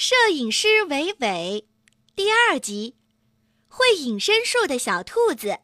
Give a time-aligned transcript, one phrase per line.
[0.00, 1.66] 摄影师伟伟，
[2.14, 2.94] 第二集，
[3.66, 5.58] 会隐身术的小兔子。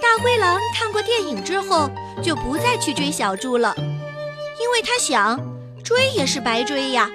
[0.00, 1.90] 大灰狼看过电影之后，
[2.24, 3.74] 就不再去追小猪了，
[4.58, 5.38] 因为他想，
[5.84, 7.10] 追也是白追呀。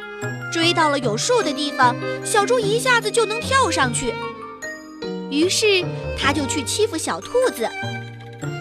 [0.53, 4.13] 追到了有树的地方，小猪一下子就能跳上去。
[5.31, 5.83] 于是
[6.15, 7.67] 他就去欺负小兔子。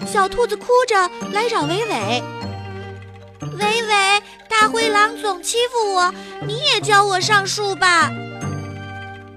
[0.07, 0.97] 小兔子哭着
[1.35, 2.23] 来找伟伟。
[3.41, 6.13] 伟伟，大灰狼总欺负我，
[6.46, 8.11] 你也教我上树吧。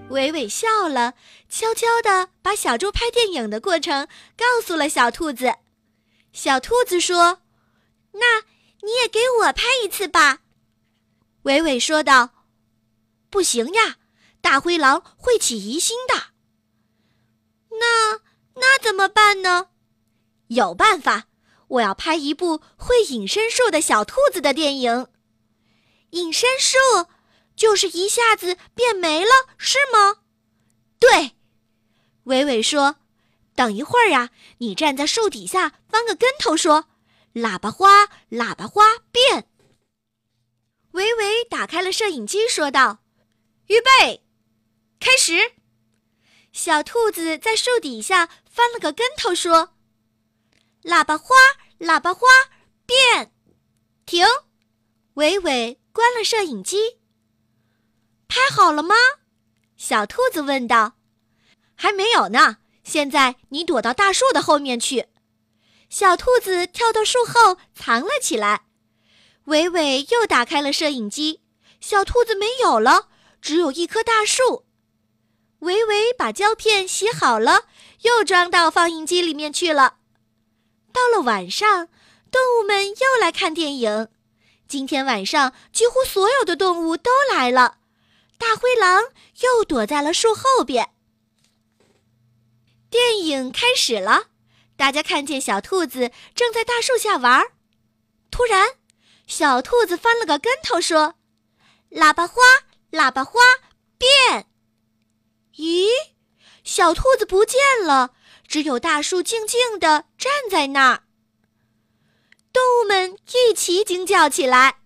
[0.09, 1.13] 伟伟笑了，
[1.49, 5.53] 悄悄地把小猪拍电影的过程告诉了小兔子。
[6.31, 7.41] 小兔子说
[8.13, 8.41] ：“那
[8.83, 10.39] 你也给我拍一次吧。
[11.43, 12.29] ”伟伟说道
[13.29, 13.97] ：“不行呀，
[14.39, 16.27] 大灰狼会起疑心的。”
[17.79, 18.19] 那
[18.55, 19.67] 那怎么办呢？
[20.47, 21.25] 有办法。
[21.67, 25.07] 我要拍一部会隐身术的小兔子的电影。
[26.11, 26.77] 隐身术
[27.55, 30.21] 就是一下子变没了，是吗？
[30.99, 31.33] 对，
[32.23, 32.97] 伟伟说
[33.55, 36.85] ：“等一会儿呀，你站在树底下翻个跟头，说
[37.35, 39.49] ‘喇叭花，喇叭花变’。”
[40.91, 42.99] 伟伟打开了摄影机，说道
[43.67, 44.23] ：“预备，
[44.99, 45.51] 开始。”
[46.53, 49.76] 小兔子在树底下翻了个跟头，说。
[50.87, 51.35] 喇叭花，
[51.79, 52.25] 喇叭花，
[52.85, 53.33] 变，
[54.05, 54.25] 停！
[55.15, 56.99] 伟伟关了摄影机。
[58.29, 58.95] 拍好了吗？
[59.75, 60.93] 小兔子问道。
[61.75, 62.59] 还没有呢。
[62.85, 65.07] 现在你躲到大树的后面去。
[65.89, 68.67] 小兔子跳到树后藏了起来。
[69.43, 71.41] 伟伟又打开了摄影机。
[71.81, 73.09] 小兔子没有了，
[73.41, 74.63] 只有一棵大树。
[75.59, 77.65] 伟伟把胶片洗好了，
[78.03, 79.97] 又装到放映机里面去了。
[80.97, 81.89] 到了晚上，
[82.31, 84.09] 动物们又来看电影。
[84.67, 87.77] 今天晚上，几乎所有的动物都来了。
[88.39, 89.03] 大灰狼
[89.41, 90.89] 又躲在了树后边。
[92.89, 94.29] 电影开始了，
[94.75, 97.45] 大家看见小兔子正在大树下玩。
[98.31, 98.77] 突然，
[99.27, 101.13] 小兔子翻了个跟头，说
[101.93, 102.41] ：“喇叭花，
[102.89, 103.39] 喇叭花，
[103.99, 104.47] 变！”
[105.57, 105.89] 咦，
[106.63, 108.15] 小兔子不见了。
[108.47, 111.03] 只有大树静静地站在那儿。
[112.53, 114.77] 动物们一起惊叫起来。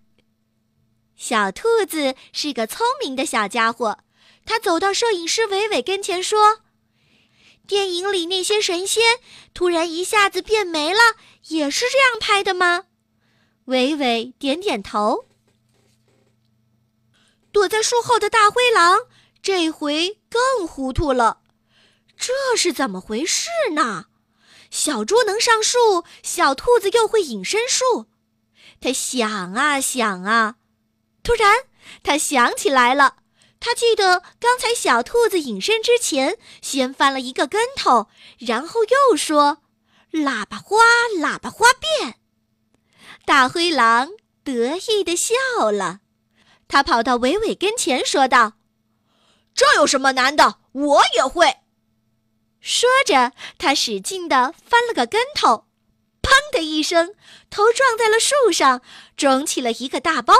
[1.15, 3.99] 小兔子是个聪明的小家伙，
[4.45, 6.61] 他走到摄影师伟伟跟前说
[7.67, 9.19] ：“电影里那些神仙
[9.53, 11.15] 突然一下子变没了，
[11.49, 12.85] 也是这样拍的吗？”
[13.65, 15.27] 伟伟点点头。
[17.51, 19.01] 躲在树后的大灰狼
[19.43, 21.40] 这回更糊涂了。
[22.21, 24.05] 这是怎么回事呢？
[24.69, 28.05] 小猪能上树，小兔子又会隐身术。
[28.79, 30.57] 他想啊想啊，
[31.23, 31.57] 突然
[32.03, 33.15] 他想起来了。
[33.59, 38.07] 他记得刚才小兔子隐身之前，先翻了一个跟头，
[38.37, 39.63] 然后又说
[40.13, 40.77] ：“喇叭花，
[41.19, 42.19] 喇叭花变。”
[43.25, 44.11] 大灰狼
[44.43, 45.35] 得意地笑
[45.71, 46.01] 了。
[46.67, 48.53] 他跑到伟伟跟前，说道
[49.55, 50.59] ：“这有什么难的？
[50.71, 51.57] 我也会。”
[52.61, 55.65] 说着，他使劲地翻了个跟头，
[56.21, 57.15] 砰的一声，
[57.49, 58.81] 头撞在了树上，
[59.17, 60.35] 肿起了一个大包。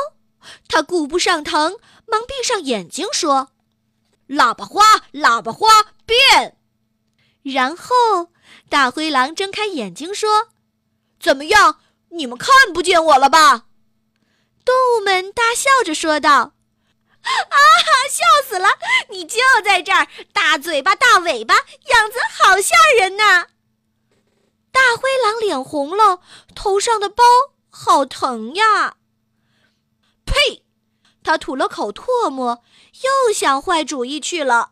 [0.67, 3.49] 他顾不上疼，忙闭上眼睛说
[4.29, 4.83] ：“喇叭花，
[5.13, 6.57] 喇叭花，变！”
[7.43, 8.31] 然后
[8.69, 10.49] 大灰狼睁开眼睛说
[11.19, 11.79] ：“怎么样？
[12.09, 13.65] 你们看不见我了吧？”
[14.63, 16.53] 动物们大笑着说道。
[17.23, 17.91] 啊哈！
[18.09, 18.67] 笑死了！
[19.09, 23.47] 你就在这儿，大嘴巴、大尾巴，样子好吓人呐！
[24.71, 26.19] 大灰狼脸红了，
[26.55, 27.23] 头上的包
[27.69, 28.95] 好疼呀！
[30.25, 30.63] 呸！
[31.23, 32.63] 他吐了口唾沫，
[33.27, 34.71] 又想坏主意去了。